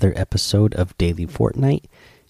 Another 0.00 0.16
episode 0.16 0.76
of 0.76 0.96
Daily 0.96 1.26
Fortnite, 1.26 1.86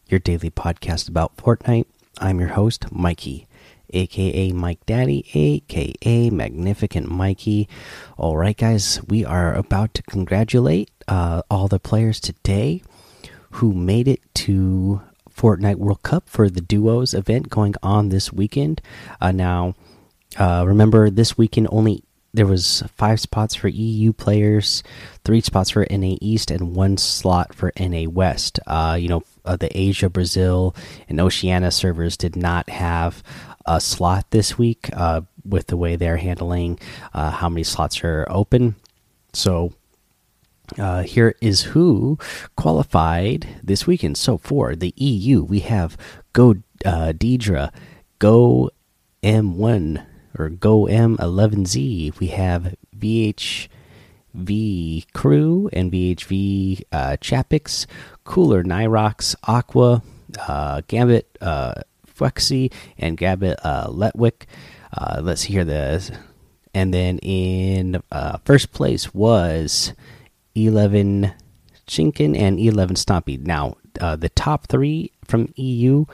your 0.06 0.20
daily 0.20 0.48
podcast 0.48 1.06
about 1.06 1.36
Fortnite. 1.36 1.84
I'm 2.18 2.40
your 2.40 2.48
host, 2.48 2.90
Mikey, 2.90 3.46
aka 3.90 4.52
Mike 4.52 4.86
Daddy, 4.86 5.26
aka 5.34 6.30
Magnificent 6.30 7.10
Mikey. 7.10 7.68
All 8.16 8.38
right, 8.38 8.56
guys, 8.56 9.02
we 9.06 9.22
are 9.22 9.52
about 9.52 9.92
to 9.92 10.02
congratulate 10.04 10.90
uh, 11.08 11.42
all 11.50 11.68
the 11.68 11.78
players 11.78 12.20
today 12.20 12.82
who 13.50 13.74
made 13.74 14.08
it 14.08 14.22
to 14.36 15.02
Fortnite 15.30 15.76
World 15.76 16.02
Cup 16.02 16.26
for 16.26 16.48
the 16.48 16.62
Duos 16.62 17.12
event 17.12 17.50
going 17.50 17.74
on 17.82 18.08
this 18.08 18.32
weekend. 18.32 18.80
Uh, 19.20 19.32
now, 19.32 19.74
uh, 20.38 20.64
remember, 20.66 21.10
this 21.10 21.36
weekend 21.36 21.68
only 21.70 22.02
there 22.34 22.46
was 22.46 22.82
five 22.94 23.20
spots 23.20 23.54
for 23.54 23.68
EU 23.68 24.12
players, 24.12 24.82
three 25.24 25.40
spots 25.40 25.70
for 25.70 25.86
NA 25.90 26.16
East, 26.20 26.50
and 26.50 26.74
one 26.74 26.96
slot 26.96 27.54
for 27.54 27.72
NA 27.78 28.08
West. 28.08 28.60
Uh, 28.66 28.96
you 29.00 29.08
know, 29.08 29.22
uh, 29.44 29.56
the 29.56 29.74
Asia, 29.76 30.10
Brazil, 30.10 30.74
and 31.08 31.20
Oceania 31.20 31.70
servers 31.70 32.16
did 32.16 32.36
not 32.36 32.68
have 32.68 33.22
a 33.66 33.80
slot 33.80 34.30
this 34.30 34.58
week 34.58 34.90
uh, 34.92 35.22
with 35.44 35.68
the 35.68 35.76
way 35.76 35.96
they're 35.96 36.18
handling 36.18 36.78
uh, 37.14 37.30
how 37.30 37.48
many 37.48 37.62
slots 37.62 38.04
are 38.04 38.26
open. 38.28 38.76
So 39.32 39.72
uh, 40.78 41.02
here 41.02 41.34
is 41.40 41.62
who 41.62 42.18
qualified 42.56 43.48
this 43.62 43.86
weekend. 43.86 44.18
So 44.18 44.36
for 44.36 44.76
the 44.76 44.92
EU, 44.96 45.42
we 45.42 45.60
have 45.60 45.96
Go 46.32 46.56
uh, 46.84 47.12
Deidre, 47.16 47.72
Go 48.18 48.70
M1 49.22 50.04
or 50.38 50.48
Go 50.48 50.84
M11Z. 50.84 52.18
We 52.18 52.28
have 52.28 52.74
VHV 52.96 55.12
Crew 55.12 55.68
and 55.72 55.92
VHV 55.92 56.82
uh, 56.92 57.16
Chapix, 57.20 57.86
Cooler 58.24 58.62
Nyhrox, 58.62 59.34
Aqua, 59.44 60.02
uh, 60.46 60.82
Gambit 60.86 61.36
uh, 61.40 61.74
and 62.98 63.16
Gambit 63.16 63.58
uh, 63.64 63.88
Letwick. 63.88 64.46
Uh, 64.96 65.20
let's 65.22 65.42
hear 65.42 65.64
this. 65.64 66.10
And 66.74 66.92
then 66.92 67.18
in 67.18 68.02
uh, 68.10 68.38
first 68.44 68.72
place 68.72 69.12
was 69.14 69.92
11 70.54 71.32
Chinkin 71.86 72.36
and 72.36 72.60
11 72.60 72.96
Stompy. 72.96 73.40
Now, 73.40 73.76
uh, 74.00 74.16
the 74.16 74.28
top 74.28 74.68
three 74.68 75.12
from 75.24 75.52
EU 75.56 76.04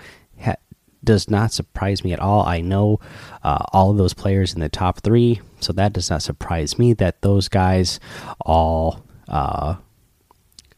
does 1.05 1.31
not 1.31 1.53
surprise 1.53 2.05
me 2.05 2.13
at 2.13 2.21
all. 2.21 2.45
I 2.47 2.61
know 2.61 3.01
uh, 3.43 3.65
all 3.73 3.91
of 3.91 3.97
those 3.97 4.15
players 4.15 4.55
in 4.55 4.61
the 4.61 4.69
top 4.69 5.01
three, 5.01 5.41
so 5.61 5.73
that 5.73 5.93
does 5.93 6.11
not 6.11 6.23
surprise 6.23 6.79
me 6.79 6.93
that 6.95 7.23
those 7.23 7.49
guys 7.49 8.01
all 8.41 9.03
uh, 9.29 9.77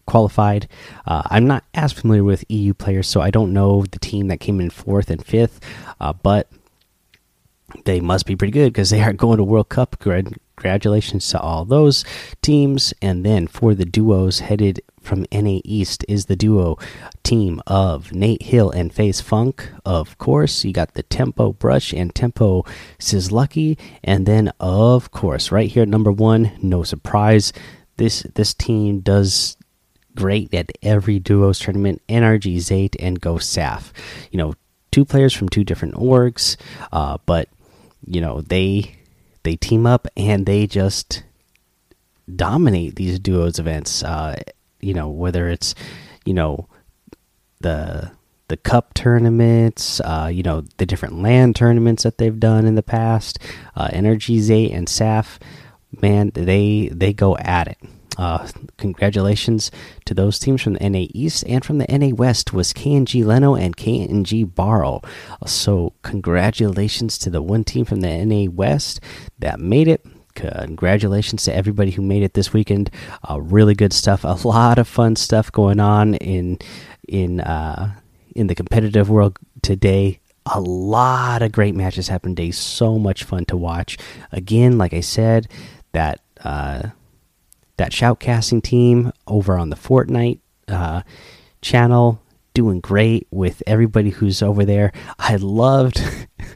qualified. 0.06 0.68
Uh, 1.06 1.22
I'm 1.26 1.46
not 1.46 1.64
as 1.74 1.92
familiar 1.92 2.24
with 2.24 2.44
EU 2.48 2.74
players, 2.74 3.08
so 3.08 3.20
I 3.20 3.30
don't 3.30 3.52
know 3.52 3.84
the 3.84 3.98
team 3.98 4.28
that 4.28 4.40
came 4.40 4.60
in 4.60 4.70
fourth 4.70 5.10
and 5.10 5.24
fifth, 5.24 5.60
uh, 6.00 6.12
but 6.12 6.50
they 7.84 8.00
must 8.00 8.26
be 8.26 8.36
pretty 8.36 8.52
good 8.52 8.72
because 8.72 8.90
they 8.90 9.02
are 9.02 9.12
going 9.12 9.38
to 9.38 9.44
World 9.44 9.68
Cup. 9.68 9.98
Congratulations 9.98 11.28
to 11.28 11.40
all 11.40 11.64
those 11.64 12.04
teams. 12.42 12.94
And 13.02 13.24
then 13.24 13.46
for 13.46 13.74
the 13.74 13.84
duos 13.84 14.40
headed 14.40 14.80
from 15.06 15.26
NA 15.32 15.60
East 15.64 16.04
is 16.08 16.26
the 16.26 16.36
duo 16.36 16.76
team 17.22 17.62
of 17.66 18.12
Nate 18.12 18.42
Hill 18.42 18.70
and 18.70 18.92
FaZe 18.92 19.20
Funk. 19.20 19.70
Of 19.84 20.18
course, 20.18 20.64
you 20.64 20.72
got 20.72 20.94
the 20.94 21.02
Tempo 21.04 21.52
Brush 21.52 21.92
and 21.92 22.14
Tempo 22.14 22.64
Sizlucky. 22.98 23.78
And 24.02 24.26
then, 24.26 24.52
of 24.60 25.10
course, 25.10 25.52
right 25.52 25.70
here 25.70 25.84
at 25.84 25.88
number 25.88 26.12
one, 26.12 26.52
no 26.60 26.82
surprise, 26.82 27.52
this 27.96 28.22
this 28.34 28.52
team 28.52 29.00
does 29.00 29.56
great 30.14 30.52
at 30.52 30.70
every 30.82 31.18
duos 31.18 31.58
tournament. 31.58 32.02
NRG 32.08 32.56
Zate 32.56 32.96
and 32.98 33.20
Go 33.20 33.34
Saf. 33.34 33.92
You 34.30 34.38
know, 34.38 34.54
two 34.90 35.04
players 35.04 35.32
from 35.32 35.48
two 35.48 35.64
different 35.64 35.94
orgs, 35.94 36.56
uh, 36.92 37.18
but 37.26 37.48
you 38.06 38.20
know 38.20 38.40
they 38.40 38.96
they 39.44 39.56
team 39.56 39.86
up 39.86 40.08
and 40.16 40.46
they 40.46 40.66
just 40.66 41.22
dominate 42.34 42.96
these 42.96 43.18
duos 43.18 43.58
events. 43.58 44.02
Uh, 44.02 44.36
you 44.80 44.94
know 44.94 45.08
whether 45.08 45.48
it's 45.48 45.74
you 46.24 46.34
know 46.34 46.68
the 47.60 48.10
the 48.48 48.56
cup 48.56 48.94
tournaments, 48.94 50.00
uh, 50.00 50.30
you 50.32 50.42
know 50.42 50.62
the 50.76 50.86
different 50.86 51.20
land 51.20 51.56
tournaments 51.56 52.02
that 52.04 52.18
they've 52.18 52.38
done 52.38 52.66
in 52.66 52.74
the 52.74 52.82
past. 52.82 53.38
Uh, 53.74 53.88
NRG 53.88 54.38
Zate 54.38 54.74
and 54.74 54.86
Saf, 54.86 55.38
man, 56.00 56.30
they 56.34 56.88
they 56.92 57.12
go 57.12 57.36
at 57.38 57.68
it. 57.68 57.78
Uh, 58.16 58.48
congratulations 58.78 59.70
to 60.06 60.14
those 60.14 60.38
teams 60.38 60.62
from 60.62 60.74
the 60.74 60.88
NA 60.88 61.06
East 61.12 61.44
and 61.46 61.62
from 61.62 61.78
the 61.78 61.86
NA 61.86 62.14
West 62.14 62.52
was 62.52 62.72
KNG 62.72 63.22
Leno 63.22 63.54
and 63.54 63.76
KNG 63.76 64.54
Barrow. 64.54 65.02
So 65.44 65.92
congratulations 66.02 67.18
to 67.18 67.30
the 67.30 67.42
one 67.42 67.62
team 67.62 67.84
from 67.84 68.00
the 68.00 68.24
NA 68.24 68.50
West 68.50 69.00
that 69.38 69.60
made 69.60 69.86
it. 69.86 70.05
Congratulations 70.36 71.44
to 71.44 71.54
everybody 71.54 71.90
who 71.90 72.02
made 72.02 72.22
it 72.22 72.34
this 72.34 72.52
weekend. 72.52 72.90
Uh, 73.28 73.40
really 73.40 73.74
good 73.74 73.92
stuff. 73.92 74.22
A 74.24 74.36
lot 74.46 74.78
of 74.78 74.86
fun 74.86 75.16
stuff 75.16 75.50
going 75.50 75.80
on 75.80 76.14
in 76.14 76.58
in 77.08 77.40
uh, 77.40 77.94
in 78.34 78.46
the 78.46 78.54
competitive 78.54 79.10
world 79.10 79.38
today 79.62 80.20
a 80.46 80.60
lot 80.60 81.42
of 81.42 81.52
great 81.52 81.74
matches 81.74 82.08
happened 82.08 82.36
today. 82.36 82.52
So 82.52 82.98
much 82.98 83.24
fun 83.24 83.44
to 83.46 83.56
watch. 83.56 83.98
Again, 84.32 84.78
like 84.78 84.94
I 84.94 85.00
said, 85.00 85.48
that 85.92 86.20
uh, 86.44 86.90
that 87.76 87.92
shoutcasting 87.92 88.62
team 88.62 89.12
over 89.26 89.56
on 89.56 89.70
the 89.70 89.76
Fortnite 89.76 90.38
uh, 90.68 91.02
channel 91.60 92.22
doing 92.56 92.80
great 92.80 93.28
with 93.30 93.62
everybody 93.66 94.08
who's 94.08 94.42
over 94.42 94.64
there. 94.64 94.90
I 95.18 95.36
loved, 95.36 96.02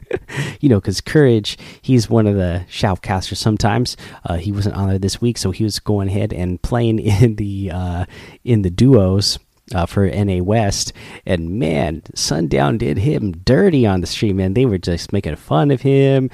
you 0.59 0.67
know, 0.67 0.79
because 0.79 0.99
Courage, 0.99 1.59
he's 1.79 2.09
one 2.09 2.25
of 2.25 2.35
the 2.35 2.65
shoutcasters 2.67 3.37
sometimes. 3.37 3.95
Uh, 4.25 4.37
he 4.37 4.51
wasn't 4.51 4.75
on 4.75 4.89
there 4.89 4.97
this 4.97 5.21
week, 5.21 5.37
so 5.37 5.51
he 5.51 5.63
was 5.63 5.77
going 5.77 6.07
ahead 6.07 6.33
and 6.33 6.59
playing 6.63 6.97
in 7.21 7.35
the 7.35 7.71
uh, 7.71 8.05
in 8.43 8.63
the 8.63 8.71
duos. 8.71 9.39
Uh, 9.73 9.85
for 9.85 10.05
NA 10.05 10.43
West, 10.43 10.91
and 11.25 11.51
man, 11.57 12.01
Sundown 12.13 12.77
did 12.77 12.97
him 12.97 13.31
dirty 13.31 13.85
on 13.85 14.01
the 14.01 14.07
stream, 14.07 14.35
man. 14.35 14.53
They 14.53 14.65
were 14.65 14.77
just 14.77 15.13
making 15.13 15.37
fun 15.37 15.71
of 15.71 15.79
him, 15.79 16.29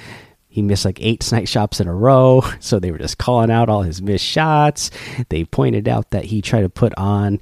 he 0.57 0.63
missed 0.63 0.85
like 0.85 0.99
eight 0.99 1.21
snipe 1.23 1.47
shots 1.47 1.79
in 1.79 1.87
a 1.87 1.93
row, 1.93 2.41
so 2.59 2.79
they 2.79 2.89
were 2.89 2.97
just 2.97 3.19
calling 3.19 3.51
out 3.51 3.69
all 3.69 3.83
his 3.83 4.01
missed 4.01 4.25
shots. 4.25 4.89
They 5.29 5.43
pointed 5.43 5.87
out 5.87 6.09
that 6.09 6.25
he 6.25 6.41
tried 6.41 6.61
to 6.61 6.69
put 6.69 6.97
on 6.97 7.39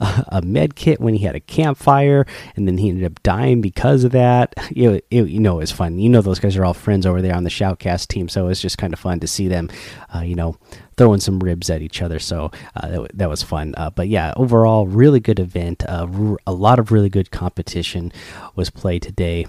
a, 0.00 0.42
med 0.42 0.76
kit 0.76 1.00
when 1.00 1.14
he 1.14 1.24
had 1.24 1.34
a 1.34 1.40
campfire, 1.40 2.26
and 2.54 2.66
then 2.66 2.78
he 2.78 2.88
ended 2.88 3.04
up 3.04 3.22
dying 3.22 3.60
because 3.60 4.04
of 4.04 4.12
that. 4.12 4.54
You 4.76 4.90
know, 4.90 5.00
it, 5.10 5.28
you 5.28 5.40
know, 5.40 5.64
fun. 5.64 5.98
You 5.98 6.10
know, 6.10 6.20
those 6.20 6.38
guys 6.38 6.56
are 6.56 6.64
all 6.64 6.74
friends 6.74 7.06
over 7.06 7.22
there 7.22 7.34
on 7.34 7.44
the 7.44 7.50
Shoutcast 7.50 8.08
team, 8.08 8.28
so 8.28 8.44
it 8.44 8.48
was 8.48 8.60
just 8.60 8.76
kind 8.76 8.92
of 8.92 8.98
fun 8.98 9.20
to 9.20 9.26
see 9.26 9.48
them, 9.48 9.70
uh, 10.14 10.20
you 10.20 10.34
know, 10.34 10.56
throwing 10.98 11.20
some 11.20 11.38
ribs 11.38 11.70
at 11.70 11.80
each 11.80 12.02
other. 12.02 12.18
So 12.18 12.50
uh, 12.74 12.88
that, 12.88 13.10
that, 13.14 13.28
was 13.30 13.42
fun. 13.42 13.74
Uh, 13.76 13.90
but 13.90 14.08
yeah, 14.08 14.34
overall, 14.36 14.86
really 14.86 15.20
good 15.20 15.38
event. 15.38 15.82
Uh, 15.88 16.36
a 16.46 16.52
lot 16.52 16.78
of 16.78 16.92
really 16.92 17.08
good 17.08 17.30
competition 17.30 18.12
was 18.54 18.68
played 18.68 19.02
today. 19.02 19.46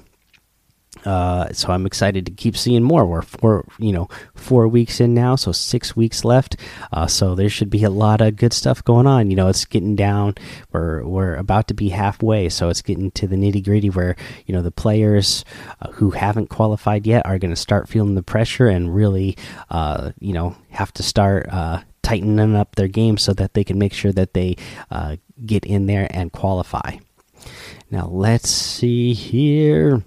Uh, 1.07 1.53
so 1.53 1.71
I'm 1.71 1.85
excited 1.85 2.25
to 2.25 2.33
keep 2.33 2.57
seeing 2.57 2.83
more. 2.83 3.05
We're 3.05 3.21
four, 3.21 3.65
you 3.79 3.93
know, 3.93 4.09
four 4.35 4.67
weeks 4.67 4.99
in 4.99 5.13
now, 5.13 5.37
so 5.37 5.53
six 5.53 5.95
weeks 5.95 6.25
left. 6.25 6.57
Uh, 6.91 7.07
so 7.07 7.33
there 7.33 7.47
should 7.47 7.69
be 7.69 7.85
a 7.85 7.89
lot 7.89 8.19
of 8.19 8.35
good 8.35 8.51
stuff 8.51 8.83
going 8.83 9.07
on. 9.07 9.29
You 9.29 9.37
know, 9.37 9.47
it's 9.47 9.63
getting 9.63 9.95
down. 9.95 10.35
We're 10.73 11.05
we're 11.05 11.35
about 11.35 11.69
to 11.69 11.73
be 11.73 11.89
halfway, 11.89 12.49
so 12.49 12.67
it's 12.67 12.81
getting 12.81 13.11
to 13.11 13.25
the 13.25 13.37
nitty 13.37 13.63
gritty 13.63 13.89
where 13.89 14.17
you 14.47 14.53
know 14.53 14.61
the 14.61 14.69
players 14.69 15.45
uh, 15.79 15.91
who 15.93 16.11
haven't 16.11 16.47
qualified 16.47 17.07
yet 17.07 17.25
are 17.25 17.39
going 17.39 17.51
to 17.51 17.55
start 17.55 17.87
feeling 17.87 18.15
the 18.15 18.21
pressure 18.21 18.67
and 18.67 18.93
really, 18.93 19.37
uh, 19.69 20.11
you 20.19 20.33
know, 20.33 20.57
have 20.71 20.91
to 20.95 21.03
start 21.03 21.47
uh, 21.49 21.79
tightening 22.01 22.53
up 22.53 22.75
their 22.75 22.89
game 22.89 23.17
so 23.17 23.33
that 23.33 23.53
they 23.53 23.63
can 23.63 23.79
make 23.79 23.93
sure 23.93 24.11
that 24.11 24.33
they 24.33 24.57
uh, 24.91 25.15
get 25.45 25.63
in 25.63 25.85
there 25.85 26.07
and 26.09 26.33
qualify. 26.33 26.97
Now 27.89 28.07
let's 28.07 28.49
see 28.49 29.13
here. 29.13 30.03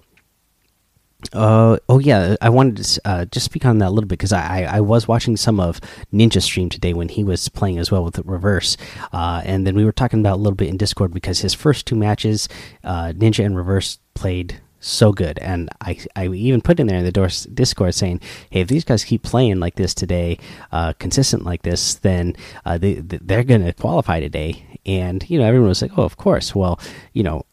Uh 1.32 1.76
oh 1.88 1.98
yeah, 1.98 2.34
I 2.40 2.48
wanted 2.48 2.82
to 2.82 3.00
uh, 3.04 3.24
just 3.26 3.44
speak 3.44 3.64
on 3.64 3.78
that 3.78 3.88
a 3.88 3.90
little 3.90 4.08
bit 4.08 4.18
because 4.18 4.32
I, 4.32 4.62
I, 4.62 4.80
was 4.80 5.06
watching 5.06 5.36
some 5.36 5.60
of 5.60 5.80
Ninja 6.12 6.42
stream 6.42 6.68
today 6.68 6.92
when 6.92 7.08
he 7.08 7.22
was 7.22 7.48
playing 7.48 7.78
as 7.78 7.90
well 7.90 8.02
with 8.02 8.14
the 8.14 8.22
Reverse, 8.22 8.76
uh, 9.12 9.42
and 9.44 9.66
then 9.66 9.76
we 9.76 9.84
were 9.84 9.92
talking 9.92 10.20
about 10.20 10.36
a 10.36 10.42
little 10.42 10.56
bit 10.56 10.68
in 10.68 10.76
Discord 10.76 11.12
because 11.12 11.40
his 11.40 11.54
first 11.54 11.86
two 11.86 11.94
matches, 11.94 12.48
uh, 12.82 13.12
Ninja 13.14 13.44
and 13.44 13.56
Reverse 13.56 13.98
played 14.14 14.60
so 14.80 15.12
good, 15.12 15.38
and 15.38 15.68
I 15.80 16.00
I 16.16 16.26
even 16.28 16.62
put 16.62 16.80
in 16.80 16.88
there 16.88 16.98
in 16.98 17.04
the 17.04 17.48
Discord 17.52 17.94
saying, 17.94 18.20
hey, 18.48 18.62
if 18.62 18.68
these 18.68 18.84
guys 18.84 19.04
keep 19.04 19.22
playing 19.22 19.60
like 19.60 19.76
this 19.76 19.94
today, 19.94 20.38
uh, 20.72 20.94
consistent 20.94 21.44
like 21.44 21.62
this, 21.62 21.94
then 21.94 22.34
uh, 22.64 22.76
they 22.78 22.94
they're 22.94 23.44
gonna 23.44 23.72
qualify 23.74 24.18
today, 24.18 24.64
and 24.84 25.28
you 25.30 25.38
know 25.38 25.44
everyone 25.44 25.68
was 25.68 25.82
like, 25.82 25.96
oh, 25.96 26.02
of 26.02 26.16
course, 26.16 26.54
well, 26.54 26.80
you 27.12 27.22
know. 27.22 27.44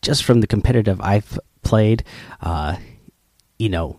Just 0.00 0.22
from 0.22 0.40
the 0.40 0.46
competitive 0.46 1.00
I've 1.00 1.40
played, 1.68 2.02
uh, 2.40 2.76
you 3.58 3.68
know, 3.68 3.98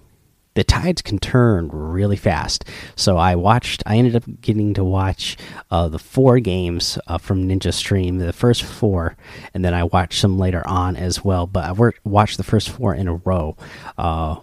the 0.55 0.63
tides 0.63 1.01
can 1.01 1.19
turn 1.19 1.69
really 1.69 2.15
fast. 2.15 2.65
So 2.95 3.15
I 3.15 3.35
watched. 3.35 3.83
I 3.85 3.97
ended 3.97 4.15
up 4.15 4.23
getting 4.41 4.73
to 4.73 4.83
watch 4.83 5.37
uh, 5.69 5.87
the 5.87 5.99
four 5.99 6.39
games 6.39 6.97
uh, 7.07 7.17
from 7.17 7.47
Ninja 7.47 7.73
Stream, 7.73 8.17
the 8.17 8.33
first 8.33 8.63
four, 8.63 9.15
and 9.53 9.63
then 9.63 9.73
I 9.73 9.83
watched 9.83 10.19
some 10.19 10.37
later 10.37 10.67
on 10.67 10.95
as 10.95 11.23
well. 11.23 11.45
But 11.45 11.65
I 11.65 11.91
watched 12.03 12.37
the 12.37 12.43
first 12.43 12.69
four 12.69 12.95
in 12.95 13.07
a 13.07 13.15
row 13.15 13.55
uh, 13.97 14.37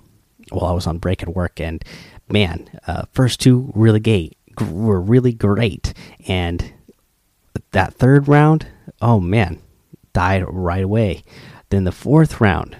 while 0.50 0.70
I 0.70 0.72
was 0.72 0.86
on 0.86 0.98
break 0.98 1.22
at 1.22 1.34
work, 1.34 1.60
and 1.60 1.84
man, 2.28 2.70
uh, 2.86 3.02
first 3.12 3.40
two 3.40 3.72
really 3.74 4.00
gay 4.00 4.32
were 4.70 5.00
really 5.00 5.32
great, 5.32 5.92
and 6.28 6.72
that 7.72 7.94
third 7.94 8.28
round, 8.28 8.66
oh 9.02 9.20
man, 9.20 9.60
died 10.12 10.44
right 10.46 10.84
away. 10.84 11.24
Then 11.68 11.84
the 11.84 11.92
fourth 11.92 12.40
round 12.40 12.76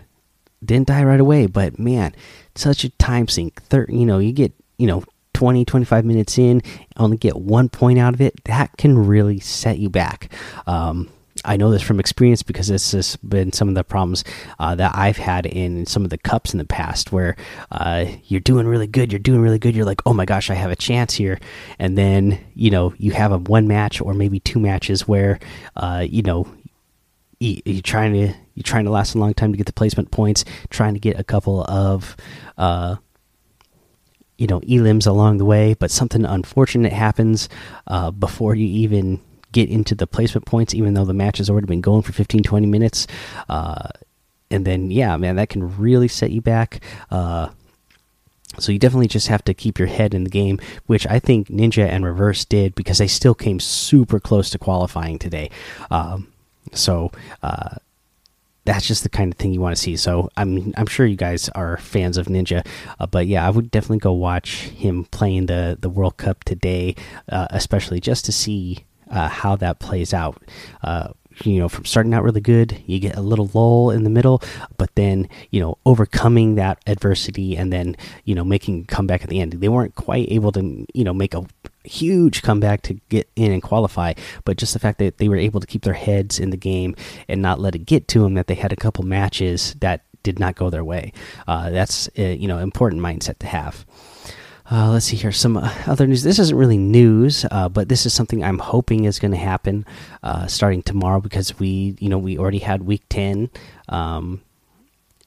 didn't 0.65 0.89
die 0.89 1.05
right 1.05 1.21
away, 1.21 1.47
but 1.47 1.79
man, 1.79 2.15
such 2.55 2.85
a 2.85 2.91
time 2.91 3.29
sink. 3.29 3.63
Third, 3.63 3.91
you 3.91 4.07
know, 4.07 4.19
you 4.19 4.33
get, 4.33 4.53
you 4.79 4.87
know, 4.87 5.05
20, 5.35 5.65
25 5.67 6.05
minutes 6.05 6.39
in, 6.39 6.63
only 6.97 7.19
get 7.19 7.37
one 7.37 7.69
point 7.69 7.99
out 7.99 8.15
of 8.15 8.21
it. 8.21 8.43
That 8.45 8.77
can 8.79 9.07
really 9.07 9.39
set 9.39 9.79
you 9.79 9.91
back. 9.91 10.33
Um, 10.67 11.11
I 11.45 11.57
know 11.57 11.71
this 11.71 11.83
from 11.83 12.01
experience 12.01 12.43
because 12.43 12.69
this 12.69 12.93
has 12.93 13.17
been 13.17 13.53
some 13.53 13.69
of 13.69 13.75
the 13.75 13.85
problems 13.85 14.25
uh, 14.59 14.75
that 14.77 14.93
I've 14.95 15.19
had 15.19 15.47
in 15.47 15.87
some 15.87 16.05
of 16.05 16.11
the 16.11 16.19
cups 16.19 16.53
in 16.53 16.59
the 16.59 16.65
past 16.65 17.13
where 17.13 17.37
uh, 17.71 18.07
you're 18.25 18.41
doing 18.41 18.67
really 18.67 18.87
good, 18.87 19.13
you're 19.13 19.19
doing 19.19 19.41
really 19.41 19.59
good, 19.59 19.77
you're 19.77 19.85
like, 19.85 20.01
oh 20.07 20.15
my 20.15 20.25
gosh, 20.25 20.51
I 20.51 20.55
have 20.55 20.71
a 20.71 20.77
chance 20.77 21.15
here. 21.15 21.39
And 21.79 21.97
then, 21.97 22.39
you 22.55 22.71
know, 22.71 22.95
you 22.99 23.13
have 23.13 23.33
a 23.33 23.39
one 23.39 23.69
match 23.69 24.01
or 24.01 24.15
maybe 24.15 24.41
two 24.41 24.59
matches 24.59 25.07
where, 25.07 25.39
uh, 25.77 26.05
you 26.09 26.23
know, 26.23 26.49
you, 27.39 27.61
are 27.79 27.83
trying 27.83 28.15
to 28.15 28.35
you're 28.57 28.65
trying 28.65 28.87
to 28.87 28.91
last 28.91 29.15
a 29.15 29.19
long 29.19 29.35
time 29.35 29.53
to 29.53 29.57
get 29.57 29.67
the 29.67 29.73
placement 29.73 30.11
points, 30.11 30.45
trying 30.71 30.95
to 30.95 31.01
get 31.01 31.21
a 31.21 31.25
couple 31.25 31.63
of 31.65 32.17
uh, 32.59 32.97
you 34.39 34.47
know 34.47 34.61
elims 34.63 35.07
along 35.07 35.39
the 35.39 35.45
way, 35.45 35.75
but 35.75 35.91
something 35.91 36.25
unfortunate 36.25 36.93
happens 36.93 37.49
uh, 37.87 38.11
before 38.11 38.55
you 38.57 38.67
even 38.67 39.21
get 39.53 39.69
into 39.71 39.95
the 39.95 40.07
placement 40.07 40.47
points, 40.47 40.75
even 40.75 40.95
though 40.95 41.05
the 41.05 41.15
match 41.15 41.39
has 41.39 41.49
already 41.49 41.67
been 41.67 41.81
going 41.81 42.03
for 42.03 42.13
15, 42.13 42.43
20 42.43 42.67
minutes. 42.67 43.07
Uh, 43.49 43.89
and 44.51 44.67
then, 44.67 44.91
yeah, 44.91 45.17
man, 45.17 45.37
that 45.37 45.49
can 45.49 45.79
really 45.79 46.09
set 46.09 46.31
you 46.31 46.43
back. 46.43 46.83
Uh, 47.11 47.49
so 48.59 48.71
you 48.71 48.79
definitely 48.79 49.09
just 49.09 49.29
have 49.29 49.43
to 49.45 49.55
keep 49.55 49.79
your 49.79 49.89
head 49.89 50.15
in 50.15 50.25
the 50.25 50.31
game, 50.31 50.61
which 50.87 51.07
I 51.07 51.19
think 51.19 51.49
Ninja 51.49 51.89
and 51.89 52.05
Reverse 52.05 52.45
did 52.45 52.75
because 52.75 52.99
they 52.99 53.07
still 53.07 53.35
came 53.35 53.61
super 53.61 54.21
close 54.21 54.51
to 54.51 54.59
qualifying 54.59 55.19
today. 55.19 55.51
Um, 55.91 56.33
so 56.73 57.13
uh, 57.43 57.77
that's 58.67 58.87
just 58.87 59.03
the 59.05 59.09
kind 59.09 59.33
of 59.33 59.39
thing 59.39 59.55
you 59.55 59.61
want 59.61 59.75
to 59.75 59.81
see. 59.81 59.97
So 59.97 60.29
I'm 60.37 60.75
I'm 60.77 60.87
sure 60.87 61.07
you 61.07 61.17
guys 61.17 61.49
are 61.51 61.79
fans 61.79 62.19
of 62.19 62.27
Ninja, 62.27 62.67
uh, 63.01 63.07
but 63.07 63.27
yeah, 63.27 63.47
I 63.47 63.51
would 63.51 63.71
definitely 63.71 63.99
go 63.99 64.13
watch 64.13 64.65
him 64.65 65.05
playing 65.07 65.47
the 65.47 65.79
the 65.81 65.89
World 65.89 66.17
Cup 66.19 66.45
today, 66.45 66.97
uh, 67.31 67.47
especially 67.51 68.01
just 68.01 68.25
to 68.27 68.33
see 68.33 68.85
uh, 69.11 69.29
how 69.29 69.57
that 69.57 69.79
plays 69.79 70.13
out. 70.13 70.43
Uh, 70.83 71.13
you 71.45 71.59
know, 71.59 71.69
from 71.69 71.85
starting 71.85 72.15
out 72.15 72.23
really 72.23 72.41
good, 72.41 72.83
you 72.87 72.99
get 72.99 73.17
a 73.17 73.21
little 73.21 73.51
lull 73.53 73.91
in 73.91 74.05
the 74.05 74.11
middle, 74.11 74.43
but 74.79 74.95
then 74.95 75.29
you 75.51 75.61
know 75.61 75.79
overcoming 75.87 76.57
that 76.57 76.83
adversity 76.87 77.57
and 77.57 77.73
then 77.73 77.97
you 78.25 78.35
know 78.35 78.45
making 78.45 78.87
comeback 78.87 79.23
at 79.23 79.29
the 79.29 79.41
end. 79.41 79.53
They 79.53 79.69
weren't 79.69 79.95
quite 79.95 80.31
able 80.31 80.53
to 80.53 80.87
you 80.93 81.05
know 81.05 81.15
make 81.15 81.35
a 81.35 81.47
huge 81.87 82.43
comeback 82.43 82.83
to 82.83 82.95
get 83.09 83.29
in 83.37 83.53
and 83.53 83.63
qualify, 83.63 84.13
but 84.45 84.59
just 84.59 84.73
the 84.73 84.79
fact 84.79 84.99
that 84.99 85.19
they 85.19 85.29
were 85.29 85.37
able 85.37 85.61
to 85.61 85.67
keep 85.67 85.83
their 85.83 85.95
heads 85.95 86.39
in 86.39 86.51
the 86.51 86.57
game 86.57 86.95
and 87.29 87.41
not 87.41 87.61
let 87.61 87.75
it 87.75 87.87
get 87.87 88.09
to 88.09 88.21
them, 88.21 88.35
that 88.35 88.47
they 88.47 88.55
had 88.55 88.73
a 88.73 88.77
couple 88.77 89.05
matches 89.05 89.75
that 89.81 90.03
did 90.23 90.39
not 90.39 90.57
go 90.57 90.71
their 90.71 90.85
way. 90.85 91.13
Uh, 91.47 91.71
that's 91.71 92.11
a, 92.17 92.35
you 92.35 92.49
know 92.49 92.59
important 92.59 93.01
mindset 93.01 93.39
to 93.39 93.47
have. 93.47 93.87
Uh, 94.69 94.91
let's 94.91 95.07
see 95.07 95.17
here 95.17 95.31
some 95.31 95.57
other 95.87 96.09
news. 96.09 96.25
This 96.25 96.41
isn't 96.41 96.57
really 96.57 96.77
news, 96.77 97.47
uh, 97.53 97.69
but 97.69 97.89
this 97.89 98.05
is 98.05 98.13
something 98.13 98.43
I'm 98.43 98.59
hoping 98.59 99.05
is 99.05 99.21
going 99.21 99.31
to 99.31 99.37
happen 99.37 99.87
uh, 100.25 100.49
starting 100.49 100.83
tomorrow 100.83 101.21
because 101.21 101.57
we, 101.61 101.95
you 102.01 102.09
know, 102.09 102.19
we 102.19 102.37
already 102.37 102.59
had 102.59 102.83
week 102.83 103.05
ten 103.09 103.49
um, 103.89 104.43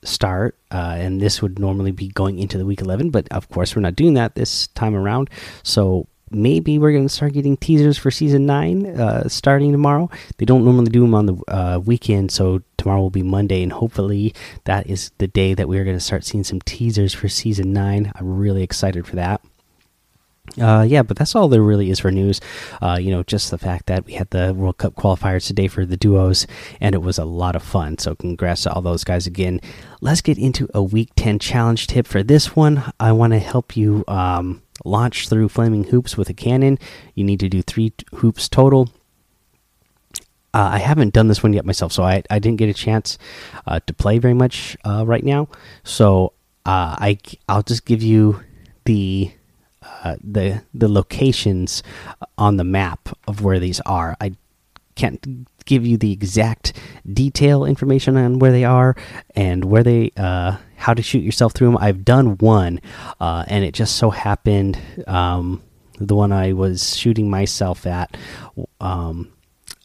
start, 0.04 0.58
uh, 0.72 0.98
and 1.00 1.22
this 1.22 1.42
would 1.42 1.58
normally 1.58 1.94
be 1.94 2.10
going 2.10 2.38
into 2.38 2.58
the 2.58 2.66
week 2.66 2.82
eleven, 2.82 3.12
but 3.12 3.30
of 3.32 3.48
course 3.48 3.74
we're 3.74 3.82
not 3.82 3.96
doing 3.96 4.16
that 4.16 4.36
this 4.36 4.68
time 4.76 4.94
around. 4.94 5.30
So 5.64 6.09
maybe 6.32 6.78
we're 6.78 6.92
going 6.92 7.08
to 7.08 7.14
start 7.14 7.34
getting 7.34 7.58
teasers 7.58 7.98
for 7.98 8.12
season 8.12 8.46
nine 8.46 8.86
uh, 8.86 9.28
starting 9.28 9.72
tomorrow. 9.72 10.10
They 10.38 10.46
don't 10.46 10.66
normally 10.66 10.90
do 10.90 11.02
them 11.02 11.16
on 11.16 11.26
the 11.26 11.44
uh, 11.48 11.80
weekend, 11.80 12.32
so 12.32 12.62
tomorrow 12.78 13.02
will 13.02 13.10
be 13.10 13.24
Monday, 13.24 13.64
and 13.64 13.72
hopefully 13.72 14.34
that 14.66 14.88
is 14.88 15.12
the 15.18 15.28
day 15.28 15.54
that 15.54 15.68
we're 15.68 15.84
going 15.84 15.98
to 15.98 16.04
start 16.04 16.24
seeing 16.24 16.44
some 16.44 16.62
teasers 16.62 17.14
for 17.14 17.28
season 17.28 17.74
nine. 17.74 18.12
I'm 18.16 18.38
really 18.38 18.64
excited 18.64 19.08
for 19.08 19.16
that. 19.16 19.42
Uh, 20.60 20.86
yeah, 20.88 21.04
but 21.04 21.18
that's 21.18 21.36
all 21.36 21.48
there 21.48 21.62
really 21.62 21.90
is 21.90 22.00
for 22.00 22.12
news. 22.12 22.42
Uh, 22.82 22.98
you 23.00 23.12
know, 23.12 23.24
just 23.24 23.52
the 23.52 23.58
fact 23.58 23.86
that 23.88 24.06
we 24.06 24.14
had 24.14 24.30
the 24.32 24.54
World 24.54 24.78
Cup 24.78 24.96
qualifiers 24.96 25.46
today 25.46 25.68
for 25.68 25.86
the 25.86 25.98
duos, 25.98 26.48
and 26.82 26.96
it 26.96 27.00
was 27.00 27.18
a 27.18 27.26
lot 27.26 27.56
of 27.56 27.64
fun. 27.64 27.98
So, 27.98 28.16
congrats 28.16 28.64
to 28.64 28.74
all 28.74 28.82
those 28.82 29.04
guys 29.04 29.28
again. 29.28 29.62
Let's 30.02 30.22
get 30.22 30.38
into 30.38 30.68
a 30.74 30.82
Week 30.82 31.10
10 31.16 31.40
challenge 31.40 31.88
tip. 31.88 32.08
For 32.08 32.24
this 32.24 32.56
one, 32.56 32.92
I 33.00 33.12
want 33.12 33.34
to 33.34 33.40
help 33.40 33.78
you. 33.78 34.04
Um, 34.08 34.62
launch 34.86 35.30
through 35.30 35.50
flaming 35.50 35.86
hoops 35.86 36.18
with 36.18 36.30
a 36.30 36.34
cannon. 36.34 36.80
You 37.16 37.24
need 37.24 37.40
to 37.42 37.50
do 37.50 37.62
three 37.62 37.94
hoops 38.16 38.50
total. 38.50 38.90
Uh, 40.54 40.70
I 40.74 40.80
haven't 40.80 41.14
done 41.14 41.28
this 41.28 41.44
one 41.44 41.54
yet 41.54 41.66
myself, 41.66 41.92
so 41.92 42.04
I, 42.04 42.24
I 42.30 42.40
didn't 42.40 42.58
get 42.58 42.70
a 42.70 42.74
chance 42.74 43.18
uh, 43.68 43.80
to 43.86 43.94
play 43.94 44.18
very 44.18 44.34
much 44.34 44.76
uh, 44.84 45.06
right 45.06 45.24
now. 45.24 45.48
So 45.84 46.34
uh, 46.66 46.96
I 47.00 47.18
I'll 47.48 47.62
just 47.62 47.86
give 47.86 48.02
you 48.02 48.44
the 48.86 49.32
uh, 49.84 50.16
the 50.24 50.64
the 50.74 50.88
locations 50.88 51.84
on 52.38 52.58
the 52.58 52.64
map 52.64 53.10
of 53.28 53.44
where 53.44 53.60
these 53.60 53.80
are. 53.82 54.18
I 54.20 54.34
can't 54.96 55.48
give 55.66 55.86
you 55.86 55.98
the 55.98 56.12
exact 56.12 56.74
detail 57.12 57.64
information 57.64 58.18
on 58.18 58.40
where 58.40 58.52
they 58.52 58.66
are 58.66 58.96
and 59.36 59.66
where 59.66 59.84
they 59.84 60.12
uh, 60.18 60.58
how 60.80 60.94
to 60.94 61.04
shoot 61.04 61.20
yourself 61.20 61.54
through 61.54 61.68
them. 61.68 61.78
I've 61.78 62.06
done 62.06 62.38
one, 62.38 62.80
uh, 63.20 63.44
and 63.48 63.66
it 63.66 63.74
just 63.74 63.98
so 63.98 64.10
happened 64.10 64.80
um, 65.08 65.62
the 66.00 66.16
one 66.16 66.32
I 66.32 66.54
was 66.54 66.98
shooting 66.98 67.30
myself 67.30 67.86
at. 67.86 68.16
Um, 68.80 69.32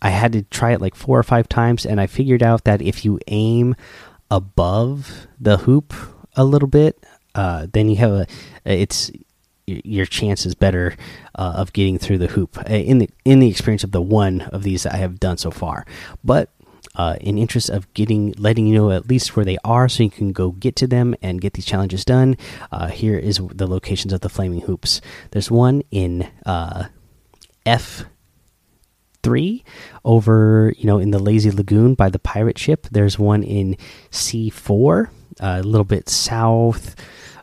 I 0.01 0.11
had 0.11 0.33
to 0.33 0.43
try 0.43 0.73
it 0.73 0.81
like 0.81 0.95
four 0.95 1.19
or 1.19 1.25
five 1.25 1.49
times, 1.49 1.85
and 1.85 2.01
I 2.01 2.07
figured 2.07 2.43
out 2.43 2.65
that 2.65 2.81
if 2.81 3.05
you 3.05 3.19
aim 3.27 3.75
above 4.31 5.27
the 5.41 5.59
hoop 5.59 5.93
a 6.37 6.45
little 6.45 6.69
bit, 6.69 7.05
uh, 7.35 7.67
then 7.73 7.89
you 7.89 7.97
have 7.97 8.13
a 8.13 8.27
it's 8.65 9.11
your 9.67 10.07
chance 10.07 10.47
is 10.47 10.55
better 10.55 10.95
uh, 11.37 11.55
of 11.57 11.73
getting 11.73 11.99
through 11.99 12.19
the 12.19 12.29
hoop 12.29 12.59
uh, 12.59 12.73
in 12.73 12.99
the 12.99 13.11
in 13.25 13.41
the 13.41 13.49
experience 13.49 13.83
of 13.83 13.93
the 13.93 14.03
one 14.03 14.43
of 14.43 14.63
these 14.63 14.85
that 14.85 14.95
I 14.95 14.99
have 14.99 15.19
done 15.19 15.39
so 15.39 15.51
far. 15.51 15.87
But 16.23 16.51
uh, 16.97 17.17
in 17.21 17.39
interest 17.39 17.71
of 17.71 17.93
getting 17.95 18.33
letting 18.39 18.67
you 18.67 18.75
know 18.75 18.91
at 18.91 19.09
least 19.09 19.37
where 19.37 19.45
they 19.45 19.59
are, 19.65 19.89
so 19.89 20.03
you 20.03 20.11
can 20.11 20.33
go 20.33 20.53
get 20.53 20.77
to 20.77 20.87
them 20.87 21.15
and 21.23 21.41
get 21.41 21.55
these 21.55 21.65
challenges 21.65 22.05
done. 22.05 22.37
Uh, 22.71 22.89
here 22.89 23.19
is 23.19 23.41
the 23.53 23.67
locations 23.67 24.13
of 24.13 24.21
the 24.21 24.29
flaming 24.29 24.63
hoops. 24.63 25.01
There's 25.33 25.51
one 25.51 25.83
in 25.91 26.29
uh, 26.47 26.85
F 27.67 28.05
three 29.23 29.65
over 30.05 30.75
you 30.77 30.87
know 30.87 30.99
in 30.99 31.11
the 31.11 31.19
lazy 31.19 31.51
lagoon 31.51 31.95
by 31.95 32.11
the 32.11 32.19
pirate 32.19 32.59
ship. 32.59 32.87
There's 32.91 33.19
one 33.19 33.43
in 33.43 33.77
C 34.11 34.51
four, 34.51 35.11
uh, 35.41 35.61
a 35.61 35.63
little 35.63 35.85
bit 35.85 36.09
south. 36.09 36.95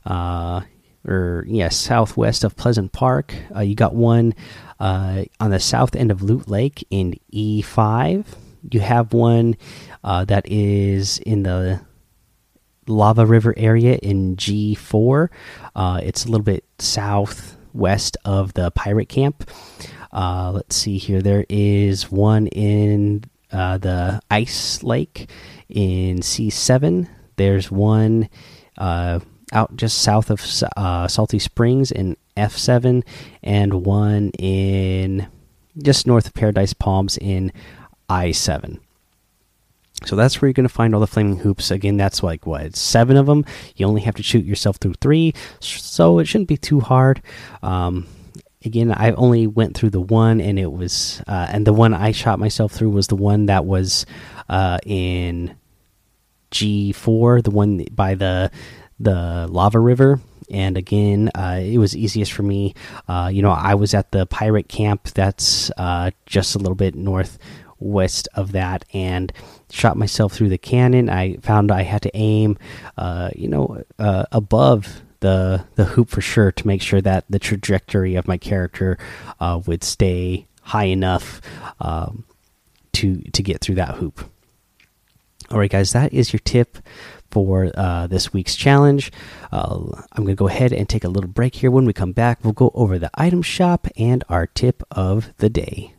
Uh, 0.06 0.62
or 1.08 1.46
yeah, 1.48 1.70
southwest 1.70 2.44
of 2.44 2.56
Pleasant 2.56 2.92
Park. 2.92 3.34
Uh, 3.56 3.62
you 3.62 3.74
got 3.74 3.96
one 3.96 4.36
uh, 4.80 5.24
on 5.40 5.50
the 5.50 5.60
south 5.60 5.96
end 5.96 6.12
of 6.12 6.22
Loot 6.22 6.48
Lake 6.48 6.86
in 6.92 7.16
E5 7.34 8.24
you 8.70 8.80
have 8.80 9.14
one 9.14 9.56
uh, 10.04 10.26
that 10.26 10.48
is 10.48 11.20
in 11.20 11.44
the 11.44 11.82
Lava 12.88 13.26
River 13.26 13.54
area 13.58 13.96
in 13.96 14.36
G4. 14.36 15.30
Uh, 15.76 16.00
it's 16.04 16.26
a 16.26 16.28
little 16.28 16.44
bit 16.44 16.66
southwest 16.80 18.18
of 18.26 18.54
the 18.54 18.72
pirate 18.72 19.10
camp. 19.10 19.50
Uh, 20.12 20.52
let's 20.52 20.76
see 20.76 20.98
here. 20.98 21.22
There 21.22 21.46
is 21.50 22.12
one 22.12 22.48
in 22.48 23.24
uh, 23.52 23.78
the 23.78 24.22
Ice 24.30 24.84
Lake 24.84 25.30
in 25.70 26.20
C7. 26.20 27.08
There's 27.38 27.72
one 27.72 28.30
uh, 28.78 29.20
out 29.54 29.76
just 29.76 30.00
south 30.00 30.30
of 30.30 30.42
uh, 30.76 31.08
Salty 31.08 31.40
Springs 31.40 31.92
in 31.92 32.18
F7, 32.38 33.04
and 33.44 33.86
one 33.86 34.30
in 34.40 35.28
just 35.78 36.08
north 36.08 36.28
of 36.28 36.34
Paradise 36.34 36.74
Palms 36.74 37.18
in 37.18 37.52
i7. 38.12 38.80
So 40.04 40.16
that's 40.16 40.42
where 40.42 40.50
you're 40.50 40.54
going 40.54 40.68
to 40.68 40.74
find 40.74 40.94
all 40.94 41.00
the 41.00 41.08
flaming 41.08 41.38
hoops. 41.38 41.70
Again, 41.72 41.96
that's 41.96 42.24
like 42.24 42.46
what 42.46 42.76
seven 42.76 43.18
of 43.18 43.28
them. 43.28 43.46
You 43.76 43.86
only 43.86 44.02
have 44.02 44.16
to 44.16 44.24
shoot 44.24 44.44
yourself 44.44 44.78
through 44.78 44.96
three, 44.96 45.34
so 45.60 46.20
it 46.20 46.26
shouldn't 46.26 46.50
be 46.50 46.58
too 46.58 46.80
hard. 46.80 47.22
Um, 47.62 48.08
again, 48.66 48.92
I 48.92 49.12
only 49.12 49.46
went 49.46 49.78
through 49.78 49.92
the 49.92 50.02
one, 50.02 50.42
and 50.42 50.58
it 50.58 50.72
was, 50.72 51.22
uh, 51.28 51.48
and 51.52 51.68
the 51.68 51.74
one 51.74 51.94
I 51.94 52.12
shot 52.12 52.40
myself 52.40 52.72
through 52.72 52.90
was 52.90 53.08
the 53.08 53.16
one 53.16 53.46
that 53.46 53.66
was 53.66 54.08
uh, 54.50 54.80
in 54.86 55.56
G4, 56.52 57.44
the 57.44 57.52
one 57.52 57.86
by 57.92 58.16
the 58.16 58.52
the 59.00 59.48
lava 59.50 59.80
river 59.80 60.20
and 60.52 60.78
again, 60.78 61.32
uh, 61.34 61.62
it 61.64 61.78
was 61.78 61.96
easiest 61.96 62.34
for 62.34 62.44
me. 62.44 62.76
Uh, 63.08 63.30
you 63.34 63.42
know, 63.42 63.52
I 63.52 63.76
was 63.76 63.94
at 63.94 64.12
the 64.12 64.26
pirate 64.26 64.68
camp 64.68 65.06
that's 65.06 65.72
uh, 65.78 66.12
just 66.26 66.56
a 66.56 66.60
little 66.60 66.76
bit 66.76 66.94
northwest 67.82 68.28
of 68.34 68.52
that, 68.54 68.86
and 68.94 69.32
shot 69.70 69.98
myself 69.98 70.34
through 70.34 70.50
the 70.50 70.58
cannon. 70.58 71.10
I 71.10 71.38
found 71.38 71.72
I 71.72 71.84
had 71.84 72.02
to 72.04 72.12
aim, 72.14 72.58
uh, 72.98 73.30
you 73.36 73.48
know, 73.48 73.84
uh, 74.00 74.26
above 74.32 75.02
the 75.20 75.66
the 75.76 75.86
hoop 75.86 76.10
for 76.10 76.22
sure 76.22 76.52
to 76.52 76.68
make 76.68 76.82
sure 76.82 77.02
that 77.02 77.26
the 77.30 77.40
trajectory 77.40 78.16
of 78.16 78.28
my 78.28 78.38
character 78.38 78.98
uh, 79.40 79.60
would 79.66 79.84
stay 79.84 80.48
high 80.62 80.86
enough 80.86 81.42
um, 81.80 82.24
to 82.94 83.22
to 83.34 83.44
get 83.44 83.62
through 83.62 83.76
that 83.76 83.96
hoop. 83.96 84.30
All 85.50 85.60
right, 85.60 85.70
guys, 85.70 85.92
that 85.92 86.14
is 86.14 86.32
your 86.32 86.40
tip 86.40 86.78
for 87.30 87.72
uh, 87.76 88.08
this 88.08 88.32
week's 88.32 88.56
challenge. 88.56 89.12
Uh, 89.52 89.80
I'm 90.14 90.24
going 90.24 90.36
to 90.36 90.36
go 90.36 90.48
ahead 90.48 90.72
and 90.72 90.88
take 90.88 91.04
a 91.04 91.10
little 91.10 91.30
break 91.30 91.56
here. 91.56 91.70
When 91.70 91.84
we 91.84 91.92
come 91.92 92.14
back, 92.14 92.40
we'll 92.42 92.54
go 92.54 92.72
over 92.74 92.98
the 92.98 93.12
item 93.16 93.42
shop 93.42 93.88
and 93.98 94.24
our 94.30 94.48
tip 94.48 94.82
of 94.92 95.34
the 95.38 95.50
day. 95.50 95.94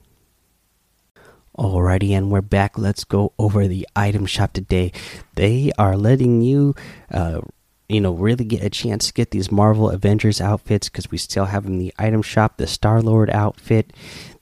Alrighty, 1.59 2.13
and 2.13 2.31
we're 2.31 2.41
back. 2.41 2.79
Let's 2.79 3.05
go 3.05 3.35
over 3.39 3.69
the 3.69 3.87
item 3.95 4.25
shop 4.25 4.55
today. 4.55 4.91
They 5.35 5.71
are 5.77 5.99
letting 5.99 6.41
you, 6.41 6.75
uh, 7.11 7.43
you 7.91 8.01
know, 8.01 8.13
really 8.13 8.47
get 8.47 8.65
a 8.65 8.71
chance 8.71 9.09
to 9.09 9.13
get 9.13 9.33
these 9.33 9.53
Marvel 9.53 9.91
Avengers 9.91 10.41
outfits 10.41 10.89
because 10.89 11.11
we 11.11 11.19
still 11.19 11.45
have 11.45 11.67
in 11.67 11.77
the 11.77 11.93
item 11.99 12.23
shop 12.23 12.57
the 12.57 12.67
Star 12.67 13.03
Lord 13.03 13.29
outfit, 13.29 13.93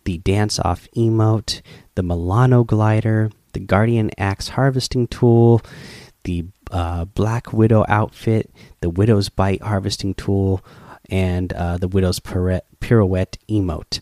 the 0.04 0.18
Dance 0.18 0.60
Off 0.60 0.86
emote, 0.96 1.62
the 1.96 2.04
Milano 2.04 2.62
glider, 2.62 3.32
the 3.54 3.60
Guardian 3.60 4.12
Axe 4.16 4.50
harvesting 4.50 5.08
tool, 5.08 5.62
the 6.22 6.44
uh, 6.70 7.06
Black 7.06 7.52
Widow 7.52 7.84
outfit, 7.88 8.54
the 8.82 8.90
Widow's 8.90 9.30
Bite 9.30 9.62
harvesting 9.62 10.14
tool, 10.14 10.64
and 11.10 11.52
uh, 11.54 11.76
the 11.76 11.88
Widow's 11.88 12.20
Pirouette 12.80 13.38
emote. 13.48 14.00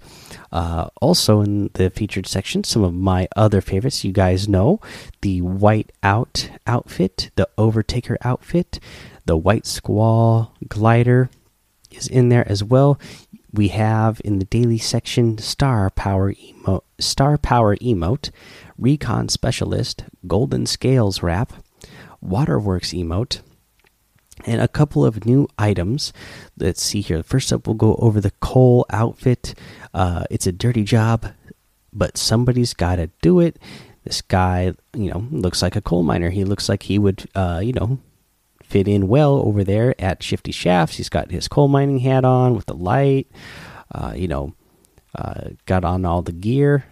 Uh, 0.51 0.89
also, 1.01 1.41
in 1.41 1.71
the 1.75 1.91
featured 1.91 2.27
section, 2.27 2.65
some 2.65 2.83
of 2.83 2.95
my 2.95 3.29
other 3.37 3.61
favorites 3.61 4.05
you 4.05 4.13
guys 4.13 4.49
know 4.49 4.81
the 5.21 5.41
White 5.43 5.93
Out 6.03 6.51
outfit, 6.67 7.31
the 7.37 7.49
Overtaker 7.59 8.17
outfit, 8.23 8.81
the 9.27 9.37
White 9.37 9.67
Squall 9.67 10.55
glider 10.69 11.29
is 11.91 12.09
in 12.09 12.29
there 12.29 12.49
as 12.51 12.65
well. 12.65 12.99
We 13.53 13.69
have 13.69 14.21
in 14.25 14.39
the 14.39 14.45
daily 14.45 14.79
section 14.79 15.39
Star 15.39 15.91
Power 15.91 16.33
emote, 16.33 16.83
Star 16.99 17.39
Power 17.39 17.77
emote, 17.77 18.31
Recon 18.79 19.29
Specialist, 19.29 20.05
Golden 20.27 20.67
Scales 20.67 21.23
wrap, 21.23 21.53
Waterworks 22.21 22.93
emote, 22.93 23.41
and 24.49 24.61
a 24.61 24.69
couple 24.69 25.05
of 25.05 25.27
new 25.27 25.47
items. 25.59 26.13
Let's 26.59 26.83
see 26.83 27.01
here. 27.01 27.23
First 27.23 27.53
up, 27.53 27.67
we'll 27.67 27.75
go 27.75 27.97
over 27.97 28.21
the 28.21 28.33
coal 28.41 28.87
outfit. 28.91 29.55
Uh, 29.93 30.25
it's 30.31 30.47
a 30.47 30.53
dirty 30.53 30.83
job, 30.83 31.27
but 31.93 32.17
somebody's 32.17 32.75
got 32.75 32.97
to 32.97 33.11
do 33.21 33.41
it. 33.41 33.59
This 34.05 34.23
guy, 34.23 34.73
you 34.95 35.11
know, 35.11 35.27
looks 35.31 35.61
like 35.61 35.77
a 35.77 35.83
coal 35.83 36.03
miner. 36.03 36.31
He 36.31 36.45
looks 36.45 36.69
like 36.69 36.85
he 36.85 36.99
would, 36.99 37.29
uh, 37.35 37.61
you 37.63 37.75
know, 37.75 37.99
fit 38.63 38.89
in 38.89 39.09
well 39.09 39.37
over 39.37 39.65
there 39.65 39.95
at 39.99 40.23
Shifty 40.23 40.53
Shafts. 40.53 40.97
He's 40.97 41.09
got 41.09 41.31
his 41.31 41.49
coal 41.49 41.69
mining 41.69 41.99
hat 41.99 42.25
on 42.25 42.55
with 42.55 42.67
the 42.67 42.75
light. 42.75 43.29
Uh, 43.93 44.15
you 44.17 44.29
know, 44.29 44.55
uh, 45.15 45.51
got 45.67 45.85
on 45.85 46.05
all 46.05 46.23
the 46.23 46.33
gear. 46.33 46.85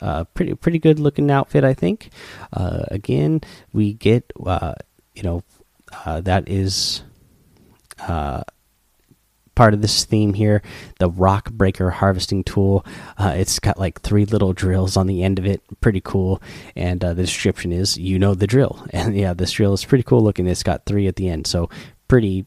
Uh, 0.00 0.24
pretty 0.24 0.54
pretty 0.54 0.78
good 0.78 0.98
looking 0.98 1.30
outfit, 1.30 1.64
I 1.64 1.74
think. 1.74 2.10
Uh, 2.52 2.84
again, 2.88 3.42
we 3.74 3.92
get 3.92 4.32
you 5.14 5.22
know 5.22 5.42
uh, 6.04 6.20
that 6.22 6.48
is 6.48 7.02
uh, 8.00 8.42
part 9.54 9.74
of 9.74 9.82
this 9.82 10.04
theme 10.04 10.34
here. 10.34 10.62
The 10.98 11.10
rock 11.10 11.50
breaker 11.50 11.90
harvesting 11.90 12.44
tool. 12.44 12.84
Uh, 13.18 13.34
it's 13.36 13.58
got 13.58 13.78
like 13.78 14.00
three 14.00 14.24
little 14.24 14.52
drills 14.52 14.96
on 14.96 15.06
the 15.06 15.22
end 15.22 15.38
of 15.38 15.46
it. 15.46 15.62
Pretty 15.80 16.00
cool. 16.00 16.42
And 16.74 17.04
uh, 17.04 17.14
the 17.14 17.22
description 17.22 17.72
is, 17.72 17.98
you 17.98 18.18
know 18.18 18.34
the 18.34 18.46
drill. 18.46 18.86
And 18.92 19.16
yeah, 19.16 19.32
this 19.34 19.52
drill 19.52 19.72
is 19.72 19.84
pretty 19.84 20.04
cool 20.04 20.22
looking. 20.22 20.46
It's 20.46 20.62
got 20.62 20.84
three 20.84 21.06
at 21.06 21.16
the 21.16 21.28
end, 21.28 21.46
so 21.46 21.70
pretty 22.08 22.46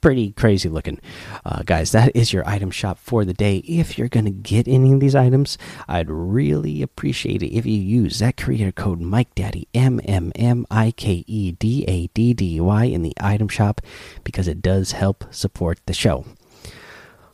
pretty 0.00 0.32
crazy 0.32 0.68
looking. 0.68 1.00
Uh, 1.44 1.62
guys, 1.64 1.92
that 1.92 2.14
is 2.14 2.32
your 2.32 2.46
item 2.48 2.70
shop 2.70 2.98
for 2.98 3.24
the 3.24 3.34
day. 3.34 3.58
If 3.58 3.98
you're 3.98 4.08
going 4.08 4.26
to 4.26 4.30
get 4.30 4.68
any 4.68 4.92
of 4.92 5.00
these 5.00 5.14
items, 5.14 5.58
I'd 5.88 6.10
really 6.10 6.82
appreciate 6.82 7.42
it 7.42 7.54
if 7.54 7.66
you 7.66 7.78
use 7.78 8.18
that 8.18 8.36
creator 8.36 8.72
code 8.72 9.00
MikeDaddy, 9.00 9.68
M 9.74 10.00
M 10.04 10.32
M 10.34 10.66
I 10.70 10.92
K 10.92 11.24
E 11.26 11.52
D 11.52 11.84
A 11.88 12.06
D 12.08 12.34
D 12.34 12.60
Y, 12.60 12.84
in 12.84 13.02
the 13.02 13.14
item 13.20 13.48
shop 13.48 13.80
because 14.24 14.48
it 14.48 14.62
does 14.62 14.92
help 14.92 15.24
support 15.30 15.80
the 15.86 15.94
show. 15.94 16.24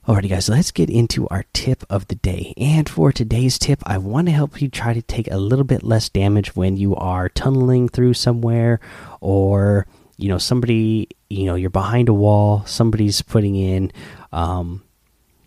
Alrighty, 0.06 0.28
guys, 0.28 0.50
let's 0.50 0.70
get 0.70 0.90
into 0.90 1.26
our 1.28 1.46
tip 1.54 1.82
of 1.88 2.08
the 2.08 2.14
day. 2.14 2.52
And 2.58 2.86
for 2.90 3.10
today's 3.10 3.58
tip, 3.58 3.82
I 3.86 3.96
want 3.96 4.26
to 4.26 4.32
help 4.32 4.60
you 4.60 4.68
try 4.68 4.92
to 4.92 5.00
take 5.00 5.30
a 5.30 5.38
little 5.38 5.64
bit 5.64 5.82
less 5.82 6.10
damage 6.10 6.54
when 6.54 6.76
you 6.76 6.94
are 6.94 7.30
tunneling 7.30 7.88
through 7.88 8.12
somewhere 8.12 8.80
or 9.22 9.86
you 10.16 10.28
know 10.28 10.38
somebody 10.38 11.08
you 11.28 11.44
know 11.44 11.54
you're 11.54 11.70
behind 11.70 12.08
a 12.08 12.14
wall 12.14 12.64
somebody's 12.66 13.20
putting 13.22 13.56
in 13.56 13.90
um 14.32 14.82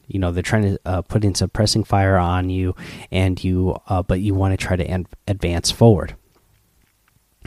you 0.07 0.19
know 0.19 0.31
they're 0.31 0.43
trying 0.43 0.63
to 0.63 0.79
uh, 0.85 1.01
put 1.01 1.23
in 1.23 1.35
suppressing 1.35 1.83
fire 1.83 2.17
on 2.17 2.49
you 2.49 2.75
and 3.11 3.43
you 3.43 3.77
uh, 3.87 4.01
but 4.01 4.19
you 4.19 4.33
want 4.33 4.57
to 4.57 4.65
try 4.65 4.75
to 4.75 5.05
advance 5.27 5.69
forward. 5.69 6.15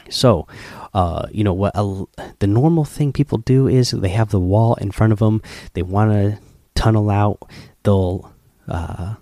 So 0.08 0.46
uh, 0.94 1.26
you 1.32 1.42
know 1.42 1.52
what 1.52 1.74
the 1.74 2.46
normal 2.46 2.84
thing 2.84 3.12
people 3.12 3.38
do 3.38 3.66
is 3.66 3.90
they 3.90 4.10
have 4.10 4.30
the 4.30 4.40
wall 4.40 4.74
in 4.74 4.90
front 4.90 5.12
of 5.12 5.18
them 5.18 5.42
they 5.74 5.82
want 5.82 6.12
to 6.12 6.38
tunnel 6.74 7.10
out 7.10 7.50
they'll 7.82 8.32
uh, 8.68 9.14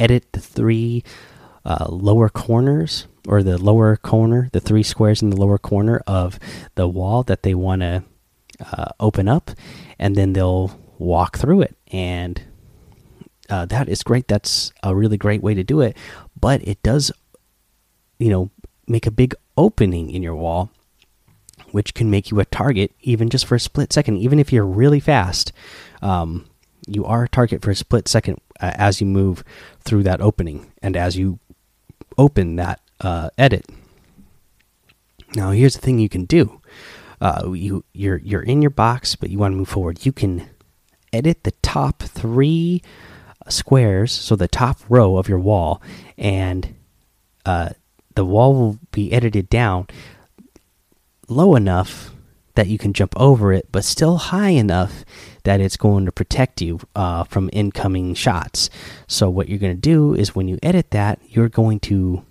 edit 0.00 0.32
the 0.32 0.40
three 0.40 1.04
uh, 1.66 1.86
lower 1.88 2.28
corners 2.28 3.08
or 3.26 3.42
the 3.42 3.58
lower 3.58 3.96
corner, 3.96 4.48
the 4.52 4.60
three 4.60 4.84
squares 4.84 5.20
in 5.20 5.30
the 5.30 5.36
lower 5.36 5.58
corner 5.58 6.00
of 6.06 6.38
the 6.76 6.86
wall 6.86 7.24
that 7.24 7.42
they 7.42 7.54
want 7.54 7.82
to 7.82 8.04
uh, 8.60 8.92
open 9.00 9.28
up, 9.28 9.50
and 9.98 10.14
then 10.14 10.32
they'll 10.32 10.78
walk 10.98 11.36
through 11.36 11.62
it. 11.62 11.76
And 11.88 12.40
uh, 13.50 13.66
that 13.66 13.88
is 13.88 14.04
great. 14.04 14.28
That's 14.28 14.72
a 14.84 14.94
really 14.94 15.16
great 15.16 15.42
way 15.42 15.54
to 15.54 15.64
do 15.64 15.80
it. 15.80 15.96
But 16.40 16.66
it 16.66 16.80
does, 16.84 17.10
you 18.18 18.30
know, 18.30 18.50
make 18.86 19.06
a 19.06 19.10
big 19.10 19.34
opening 19.56 20.10
in 20.10 20.22
your 20.22 20.36
wall, 20.36 20.70
which 21.72 21.94
can 21.94 22.10
make 22.10 22.30
you 22.30 22.38
a 22.38 22.44
target 22.44 22.92
even 23.00 23.28
just 23.28 23.44
for 23.44 23.56
a 23.56 23.60
split 23.60 23.92
second. 23.92 24.18
Even 24.18 24.38
if 24.38 24.52
you're 24.52 24.64
really 24.64 25.00
fast, 25.00 25.52
um, 26.00 26.46
you 26.86 27.04
are 27.04 27.24
a 27.24 27.28
target 27.28 27.62
for 27.62 27.72
a 27.72 27.74
split 27.74 28.06
second 28.06 28.40
uh, 28.60 28.72
as 28.76 29.00
you 29.00 29.06
move 29.06 29.42
through 29.80 30.04
that 30.04 30.20
opening 30.20 30.72
and 30.80 30.96
as 30.96 31.16
you 31.16 31.40
open 32.18 32.56
that 32.56 32.80
uh, 33.00 33.30
edit. 33.38 33.66
Now, 35.34 35.50
here's 35.50 35.74
the 35.74 35.80
thing 35.80 35.98
you 35.98 36.08
can 36.08 36.24
do. 36.24 36.60
Uh, 37.20 37.52
you 37.52 37.84
you're 37.92 38.18
you're 38.18 38.42
in 38.42 38.62
your 38.62 38.70
box, 38.70 39.16
but 39.16 39.30
you 39.30 39.38
want 39.38 39.52
to 39.52 39.56
move 39.56 39.68
forward. 39.68 40.04
You 40.04 40.12
can 40.12 40.48
edit 41.12 41.44
the 41.44 41.52
top 41.62 42.02
three 42.02 42.82
squares, 43.48 44.12
so 44.12 44.36
the 44.36 44.48
top 44.48 44.78
row 44.88 45.16
of 45.16 45.28
your 45.28 45.38
wall, 45.38 45.80
and 46.18 46.74
uh, 47.44 47.70
the 48.14 48.24
wall 48.24 48.54
will 48.54 48.78
be 48.92 49.12
edited 49.12 49.48
down 49.48 49.86
low 51.28 51.54
enough 51.54 52.10
that 52.56 52.66
you 52.66 52.78
can 52.78 52.92
jump 52.92 53.14
over 53.16 53.52
it, 53.52 53.68
but 53.70 53.84
still 53.84 54.16
high 54.16 54.50
enough 54.50 55.04
that 55.44 55.60
it's 55.60 55.76
going 55.76 56.04
to 56.06 56.12
protect 56.12 56.60
you 56.60 56.80
uh, 56.96 57.22
from 57.24 57.48
incoming 57.52 58.14
shots. 58.14 58.68
So, 59.06 59.30
what 59.30 59.48
you're 59.48 59.60
going 59.60 59.76
to 59.76 59.80
do 59.80 60.14
is 60.14 60.34
when 60.34 60.48
you 60.48 60.58
edit 60.62 60.90
that, 60.90 61.20
you're 61.28 61.48
going 61.48 61.80
to 61.80 62.24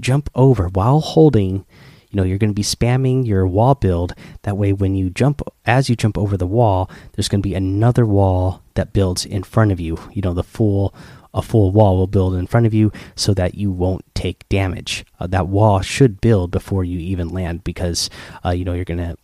jump 0.00 0.30
over 0.34 0.68
while 0.68 1.00
holding 1.00 1.64
you 2.10 2.16
know 2.16 2.22
you're 2.22 2.38
going 2.38 2.50
to 2.50 2.54
be 2.54 2.62
spamming 2.62 3.26
your 3.26 3.46
wall 3.46 3.74
build. 3.74 4.14
That 4.42 4.56
way 4.56 4.72
when 4.72 4.94
you 4.94 5.10
jump 5.10 5.42
as 5.66 5.90
you 5.90 5.96
jump 5.96 6.16
over 6.16 6.36
the 6.36 6.46
wall 6.46 6.90
there's 7.12 7.28
going 7.28 7.42
to 7.42 7.48
be 7.48 7.54
another 7.54 8.06
wall 8.06 8.62
that 8.74 8.92
builds 8.92 9.26
in 9.26 9.42
front 9.42 9.72
of 9.72 9.80
you. 9.80 9.98
You 10.12 10.22
know 10.22 10.34
the 10.34 10.42
full 10.42 10.94
a 11.34 11.42
full 11.42 11.70
wall 11.70 11.98
will 11.98 12.06
build 12.06 12.34
in 12.34 12.46
front 12.46 12.64
of 12.64 12.72
you 12.72 12.90
so 13.14 13.34
that 13.34 13.54
you 13.54 13.70
won't 13.70 14.04
take 14.14 14.48
damage. 14.48 15.04
Uh, 15.20 15.26
that 15.26 15.48
wall 15.48 15.82
should 15.82 16.20
build 16.22 16.50
before 16.50 16.82
you 16.82 16.98
even 16.98 17.28
land 17.28 17.62
because 17.62 18.08
uh, 18.42 18.50
you 18.50 18.64
know 18.64 18.72
you're 18.72 18.86
going 18.86 18.98
to 18.98 19.16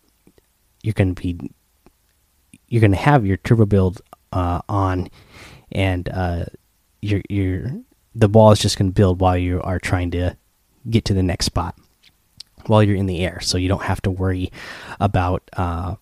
you're 0.85 0.93
going 0.93 1.15
to 1.15 1.21
be 1.21 1.51
you're 2.69 2.81
going 2.81 2.91
to 2.91 2.97
have 2.97 3.25
your 3.25 3.37
turbo 3.39 3.65
build 3.65 4.01
uh, 4.33 4.61
on 4.69 5.09
and 5.73 6.09
uh, 6.09 6.45
you're 7.01 7.23
you're 7.29 7.73
the 8.15 8.29
ball 8.29 8.53
is 8.53 8.61
just 8.61 8.79
going 8.79 8.91
to 8.91 8.95
build 8.95 9.21
while 9.21 9.37
you 9.37 9.61
are 9.63 9.79
trying 9.79 10.11
to 10.11 10.37
get 10.89 11.05
to 11.07 11.15
the 11.15 11.23
next 11.23 11.47
spot 11.47 11.77
while 12.67 12.83
you're 12.83 12.97
in 12.97 13.07
the 13.07 13.25
air, 13.25 13.41
so 13.41 13.59
you 13.59 13.69
don't 13.69 13.83
have 13.83 14.01
to 14.03 14.11
worry 14.11 14.51
about 15.01 15.43
uh, 15.57 15.97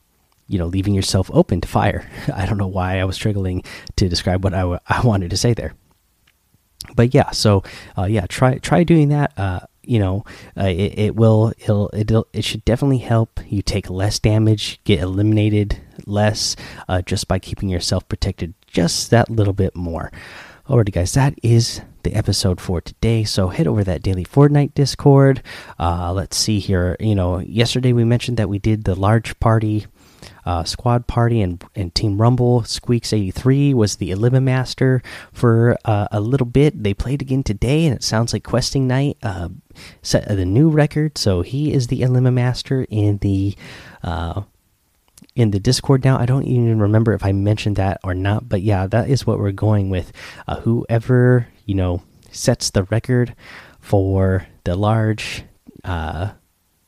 you 0.48 0.58
know 0.58 0.66
leaving 0.66 0.94
yourself 0.94 1.30
open 1.32 1.60
to 1.60 1.68
fire. 1.68 2.08
I 2.34 2.46
don't 2.46 2.58
know 2.58 2.66
why 2.66 2.98
I 2.98 3.04
was 3.04 3.16
struggling 3.16 3.62
to 3.96 4.08
describe 4.08 4.44
what 4.44 4.54
I, 4.54 4.78
I 4.88 5.00
wanted 5.02 5.30
to 5.30 5.36
say 5.36 5.54
there, 5.54 5.74
but 6.94 7.14
yeah. 7.14 7.30
So 7.30 7.62
uh, 7.96 8.04
yeah, 8.04 8.26
try 8.26 8.58
try 8.58 8.84
doing 8.84 9.08
that. 9.10 9.32
Uh, 9.36 9.60
you 9.84 9.98
know, 9.98 10.24
uh, 10.56 10.64
it, 10.64 10.98
it 10.98 11.16
will 11.16 11.52
it'll, 11.58 11.90
it'll 11.92 12.26
it 12.32 12.44
should 12.44 12.64
definitely 12.64 12.98
help 12.98 13.40
you 13.46 13.62
take 13.62 13.90
less 13.90 14.18
damage, 14.18 14.80
get 14.84 15.00
eliminated 15.00 15.80
less 16.06 16.56
uh, 16.88 17.02
just 17.02 17.28
by 17.28 17.38
keeping 17.38 17.68
yourself 17.68 18.08
protected 18.08 18.54
just 18.66 19.10
that 19.10 19.30
little 19.30 19.52
bit 19.52 19.74
more. 19.76 20.10
Alrighty, 20.68 20.92
guys, 20.92 21.12
that 21.14 21.34
is 21.42 21.80
the 22.04 22.14
episode 22.14 22.60
for 22.60 22.80
today. 22.80 23.24
So 23.24 23.48
head 23.48 23.66
over 23.66 23.82
that 23.84 24.02
daily 24.02 24.24
Fortnite 24.24 24.74
Discord. 24.74 25.42
Uh, 25.78 26.12
let's 26.12 26.36
see 26.36 26.60
here. 26.60 26.96
You 27.00 27.14
know, 27.14 27.40
yesterday 27.40 27.92
we 27.92 28.04
mentioned 28.04 28.36
that 28.36 28.48
we 28.48 28.58
did 28.58 28.84
the 28.84 28.94
large 28.94 29.38
party 29.40 29.86
uh, 30.44 30.64
Squad 30.64 31.06
Party 31.06 31.40
and, 31.40 31.64
and 31.74 31.94
Team 31.94 32.20
Rumble. 32.20 32.62
Squeaks83 32.62 33.74
was 33.74 33.96
the 33.96 34.10
Eliminator 34.10 35.04
for 35.32 35.76
uh, 35.84 36.08
a 36.10 36.20
little 36.20 36.46
bit. 36.46 36.82
They 36.82 36.94
played 36.94 37.22
again 37.22 37.42
today, 37.42 37.86
and 37.86 37.94
it 37.94 38.02
sounds 38.02 38.32
like 38.32 38.44
Questing 38.44 38.86
Night 38.86 39.16
uh, 39.22 39.48
set 40.02 40.28
the 40.28 40.44
new 40.44 40.70
record. 40.70 41.18
So 41.18 41.42
he 41.42 41.72
is 41.72 41.86
the 41.86 42.00
Eliminator 42.00 42.86
in 42.88 43.18
the. 43.18 43.56
Uh, 44.02 44.42
in 45.34 45.50
the 45.50 45.60
Discord 45.60 46.04
now, 46.04 46.18
I 46.18 46.26
don't 46.26 46.44
even 46.44 46.78
remember 46.78 47.14
if 47.14 47.24
I 47.24 47.32
mentioned 47.32 47.76
that 47.76 48.00
or 48.04 48.12
not, 48.12 48.50
but 48.50 48.60
yeah, 48.60 48.86
that 48.88 49.08
is 49.08 49.26
what 49.26 49.38
we're 49.38 49.50
going 49.52 49.88
with. 49.88 50.12
Uh, 50.46 50.60
whoever 50.60 51.48
you 51.64 51.74
know 51.74 52.02
sets 52.30 52.68
the 52.68 52.82
record 52.84 53.34
for 53.80 54.46
the 54.64 54.76
large 54.76 55.44
uh, 55.84 56.32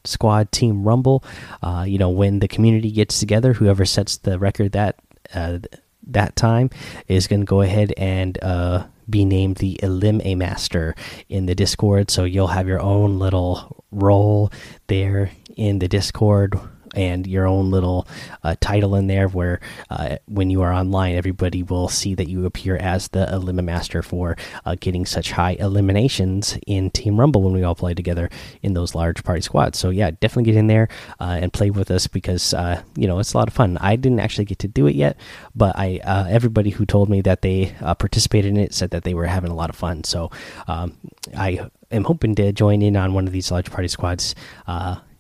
squad 0.05 0.53
team 0.53 0.85
rumble. 0.85 1.25
Uh, 1.63 1.85
you 1.87 1.99
know, 1.99 2.11
when 2.11 2.39
the 2.39 2.49
community 2.49 2.91
gets 2.91 3.21
together, 3.21 3.55
whoever 3.55 3.85
sets 3.85 4.19
the 4.19 4.39
record 4.39 4.73
that 4.73 4.97
uh, 5.35 5.59
that 6.07 6.37
time 6.37 6.71
is 7.09 7.27
going 7.27 7.41
to 7.41 7.47
go 7.47 7.63
ahead 7.63 7.93
and 7.97 8.39
uh, 8.43 8.87
be 9.09 9.25
named 9.25 9.57
the 9.57 9.79
Elim 9.83 10.21
A 10.25 10.35
Master 10.35 10.95
in 11.29 11.47
the 11.47 11.55
Discord. 11.55 12.11
So 12.11 12.25
you'll 12.25 12.49
have 12.49 12.69
your 12.69 12.81
own 12.81 13.19
little 13.19 13.85
role 13.91 14.53
there 14.87 15.31
in 15.57 15.79
the 15.79 15.89
Discord 15.89 16.59
and 16.95 17.27
your 17.27 17.47
own 17.47 17.71
little 17.71 18.07
uh, 18.43 18.55
title 18.61 18.95
in 18.95 19.07
there 19.07 19.29
where 19.29 19.61
uh, 19.91 20.17
when 20.27 20.51
you 20.51 20.63
are 20.63 20.73
online 20.73 21.15
everybody 21.15 21.63
will 21.63 21.89
see 21.89 22.15
that 22.15 22.29
you 22.29 22.47
appear 22.47 22.77
as 22.77 23.09
the 23.09 23.27
eliminator 23.27 24.03
for 24.03 24.37
uh, 24.65 24.77
getting 24.81 25.05
such 25.05 25.33
high 25.33 25.57
eliminations 25.59 26.59
in 26.67 26.91
team 26.91 27.19
rumble 27.19 27.43
when 27.43 27.53
we 27.53 27.63
all 27.63 27.75
play 27.75 27.95
together 27.95 28.31
in 28.63 28.75
those 28.75 28.95
large 28.95 29.23
party 29.25 29.41
squads. 29.41 29.79
So 29.79 29.91
yeah 29.91 30.11
definitely 30.11 30.53
get 30.53 30.59
in 30.59 30.67
there 30.67 30.89
uh, 31.21 31.39
and 31.41 31.53
play 31.53 31.71
with 31.71 31.91
us 31.91 32.07
because 32.07 32.55
uh, 32.55 32.83
you 32.97 33.07
know 33.07 33.19
it's 33.19 33.35
a 33.35 33.39
lot 33.39 33.49
of 33.49 33.55
fun. 33.55 33.79
I 33.81 33.97
didn't 33.97 34.21
actually 34.21 34.45
get 34.45 34.59
to 34.61 34.69
do 34.69 34.87
it 34.87 34.95
yet 34.95 35.17
but 35.55 35.77
i 35.77 36.01
uh, 36.05 36.27
everybody 36.29 36.71
who 36.71 36.85
told 36.87 37.09
me 37.09 37.21
that 37.21 37.43
they 37.43 37.75
participated 37.99 38.51
in 38.51 38.57
it 38.57 38.75
said 38.75 38.91
that 38.91 39.05
they 39.05 39.15
were 39.15 39.27
having 39.27 39.51
a 39.51 39.55
lot 39.55 39.71
of 39.71 39.77
fun. 39.77 40.05
So 40.05 40.31
um, 40.67 40.97
i 41.37 41.61
am 41.91 42.05
hoping 42.05 42.35
to 42.37 42.53
join 42.53 42.83
in 42.83 42.97
on 42.97 43.15
one 43.15 43.27
of 43.27 43.33
these 43.33 43.51
large 43.51 43.71
party 43.71 43.89
squads 43.89 44.35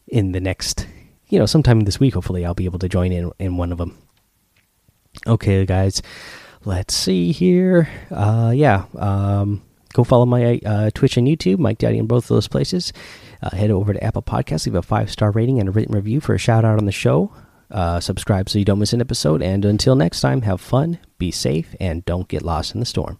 in 0.09 0.33
the 0.33 0.40
next 0.40 0.87
you 1.28 1.38
know, 1.38 1.47
sometime 1.47 1.81
this 1.81 2.00
week, 2.00 2.14
hopefully, 2.14 2.45
I'll 2.45 2.54
be 2.54 2.64
able 2.64 2.78
to 2.81 2.88
join 2.88 3.12
in 3.12 3.33
in 3.38 3.57
one 3.57 3.73
of 3.73 3.78
them. 3.78 3.97
Okay, 5.26 5.64
guys, 5.64 6.02
let's 6.64 6.95
see 6.95 7.33
here. 7.33 7.88
Uh, 8.11 8.52
yeah, 8.54 8.85
um, 8.99 9.62
go 9.93 10.04
follow 10.04 10.26
my 10.26 10.61
uh, 10.64 10.90
Twitch 10.95 11.16
and 11.16 11.26
YouTube, 11.26 11.59
Mike 11.59 11.78
Daddy, 11.78 11.99
in 11.99 12.07
both 12.07 12.25
of 12.25 12.28
those 12.28 12.49
places. 12.49 12.93
Uh, 13.43 13.54
head 13.54 13.71
over 13.71 13.93
to 13.93 14.04
Apple 14.04 14.23
Podcasts, 14.23 14.66
leave 14.66 14.75
a 14.75 14.83
five 14.83 15.11
star 15.11 15.31
rating 15.31 15.61
and 15.61 15.69
a 15.69 15.73
written 15.73 15.95
review 15.95 16.21
for 16.21 16.35
a 16.35 16.38
shout 16.38 16.64
out 16.64 16.78
on 16.78 16.87
the 16.87 16.93
show. 16.93 17.33
Uh, 17.71 18.00
subscribe 18.00 18.49
so 18.49 18.59
you 18.59 18.64
don't 18.64 18.78
miss 18.78 18.93
an 18.93 19.00
episode. 19.00 19.43
And 19.43 19.64
until 19.64 19.97
next 19.97 20.21
time, 20.21 20.43
have 20.43 20.61
fun, 20.61 20.99
be 21.19 21.31
safe, 21.31 21.75
and 21.81 22.04
don't 22.04 22.28
get 22.28 22.43
lost 22.43 22.75
in 22.75 22.81
the 22.81 22.87
storm. 22.87 23.18